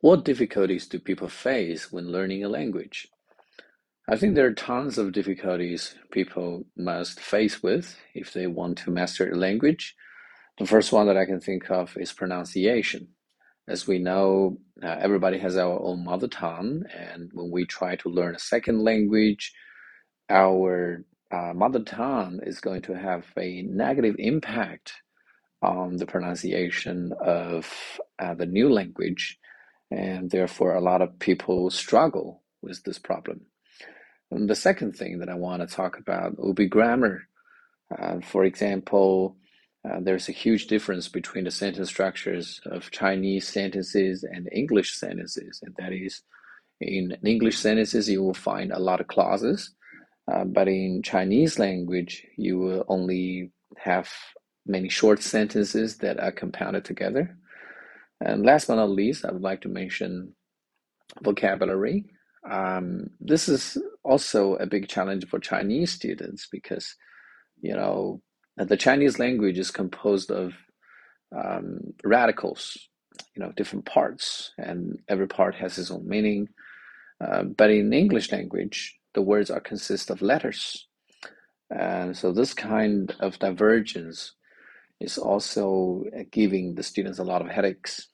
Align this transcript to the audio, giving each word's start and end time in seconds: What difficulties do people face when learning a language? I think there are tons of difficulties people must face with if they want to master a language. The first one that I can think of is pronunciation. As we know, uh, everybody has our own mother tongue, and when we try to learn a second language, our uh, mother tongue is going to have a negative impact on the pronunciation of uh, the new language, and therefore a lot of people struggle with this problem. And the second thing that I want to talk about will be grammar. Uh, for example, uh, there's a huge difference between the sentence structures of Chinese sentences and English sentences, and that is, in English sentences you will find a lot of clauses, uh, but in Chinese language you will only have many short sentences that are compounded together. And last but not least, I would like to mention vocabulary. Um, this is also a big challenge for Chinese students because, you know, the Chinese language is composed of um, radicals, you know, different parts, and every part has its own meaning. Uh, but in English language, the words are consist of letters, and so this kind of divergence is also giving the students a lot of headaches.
What 0.00 0.24
difficulties 0.24 0.86
do 0.88 1.00
people 1.00 1.28
face 1.28 1.92
when 1.92 2.12
learning 2.12 2.44
a 2.44 2.48
language? 2.48 3.08
I 4.08 4.16
think 4.16 4.34
there 4.34 4.46
are 4.46 4.54
tons 4.54 4.98
of 4.98 5.12
difficulties 5.12 5.94
people 6.12 6.66
must 6.76 7.20
face 7.20 7.62
with 7.62 7.96
if 8.14 8.32
they 8.32 8.46
want 8.46 8.78
to 8.78 8.90
master 8.90 9.30
a 9.30 9.36
language. 9.36 9.96
The 10.58 10.66
first 10.66 10.92
one 10.92 11.06
that 11.08 11.16
I 11.16 11.26
can 11.26 11.40
think 11.40 11.70
of 11.70 11.96
is 11.96 12.12
pronunciation. 12.12 13.08
As 13.68 13.86
we 13.86 13.98
know, 13.98 14.58
uh, 14.82 14.96
everybody 15.00 15.38
has 15.38 15.56
our 15.56 15.80
own 15.82 16.04
mother 16.04 16.28
tongue, 16.28 16.84
and 16.94 17.30
when 17.32 17.50
we 17.50 17.66
try 17.66 17.96
to 17.96 18.08
learn 18.10 18.34
a 18.36 18.38
second 18.40 18.84
language, 18.84 19.52
our 20.30 21.04
uh, 21.32 21.52
mother 21.54 21.80
tongue 21.80 22.40
is 22.44 22.60
going 22.60 22.82
to 22.82 22.94
have 22.94 23.26
a 23.38 23.62
negative 23.62 24.16
impact 24.18 24.92
on 25.62 25.96
the 25.96 26.06
pronunciation 26.06 27.12
of 27.20 27.72
uh, 28.18 28.34
the 28.34 28.46
new 28.46 28.70
language, 28.70 29.38
and 29.90 30.30
therefore 30.30 30.74
a 30.74 30.80
lot 30.80 31.02
of 31.02 31.18
people 31.18 31.70
struggle 31.70 32.42
with 32.62 32.82
this 32.84 32.98
problem. 32.98 33.42
And 34.30 34.48
the 34.48 34.54
second 34.54 34.96
thing 34.96 35.18
that 35.18 35.28
I 35.28 35.34
want 35.34 35.68
to 35.68 35.74
talk 35.74 35.98
about 35.98 36.38
will 36.38 36.54
be 36.54 36.68
grammar. 36.68 37.22
Uh, 37.96 38.20
for 38.20 38.44
example, 38.44 39.36
uh, 39.88 39.98
there's 40.00 40.28
a 40.28 40.32
huge 40.32 40.66
difference 40.66 41.08
between 41.08 41.44
the 41.44 41.50
sentence 41.50 41.88
structures 41.88 42.60
of 42.66 42.90
Chinese 42.90 43.48
sentences 43.48 44.22
and 44.22 44.48
English 44.52 44.94
sentences, 44.94 45.60
and 45.62 45.74
that 45.78 45.92
is, 45.92 46.22
in 46.80 47.16
English 47.24 47.58
sentences 47.58 48.08
you 48.08 48.22
will 48.22 48.34
find 48.34 48.72
a 48.72 48.78
lot 48.78 49.00
of 49.00 49.08
clauses, 49.08 49.74
uh, 50.30 50.44
but 50.44 50.68
in 50.68 51.02
Chinese 51.02 51.58
language 51.58 52.24
you 52.36 52.58
will 52.58 52.84
only 52.88 53.50
have 53.78 54.08
many 54.66 54.88
short 54.88 55.22
sentences 55.22 55.96
that 55.98 56.20
are 56.20 56.32
compounded 56.32 56.84
together. 56.84 57.36
And 58.20 58.44
last 58.44 58.68
but 58.68 58.76
not 58.76 58.90
least, 58.90 59.24
I 59.24 59.32
would 59.32 59.42
like 59.42 59.62
to 59.62 59.68
mention 59.68 60.34
vocabulary. 61.22 62.04
Um, 62.48 63.10
this 63.20 63.48
is 63.48 63.76
also 64.04 64.54
a 64.56 64.66
big 64.66 64.88
challenge 64.88 65.26
for 65.28 65.38
Chinese 65.38 65.92
students 65.92 66.48
because, 66.50 66.94
you 67.60 67.74
know, 67.74 68.20
the 68.56 68.76
Chinese 68.76 69.18
language 69.18 69.58
is 69.58 69.70
composed 69.70 70.30
of 70.30 70.52
um, 71.36 71.80
radicals, 72.04 72.76
you 73.34 73.42
know, 73.42 73.52
different 73.56 73.86
parts, 73.86 74.52
and 74.58 74.98
every 75.08 75.28
part 75.28 75.54
has 75.54 75.78
its 75.78 75.90
own 75.90 76.06
meaning. 76.06 76.48
Uh, 77.20 77.44
but 77.44 77.70
in 77.70 77.92
English 77.92 78.32
language, 78.32 78.98
the 79.14 79.22
words 79.22 79.50
are 79.50 79.60
consist 79.60 80.10
of 80.10 80.22
letters, 80.22 80.86
and 81.70 82.16
so 82.16 82.32
this 82.32 82.54
kind 82.54 83.14
of 83.20 83.38
divergence 83.38 84.34
is 85.00 85.16
also 85.18 86.04
giving 86.30 86.74
the 86.74 86.82
students 86.82 87.18
a 87.18 87.24
lot 87.24 87.42
of 87.42 87.48
headaches. 87.48 88.08